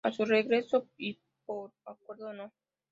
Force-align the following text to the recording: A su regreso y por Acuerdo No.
A 0.03 0.11
su 0.11 0.25
regreso 0.25 0.87
y 0.97 1.19
por 1.45 1.73
Acuerdo 1.85 2.33
No. 2.33 2.51